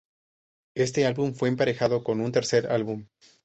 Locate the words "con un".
2.03-2.31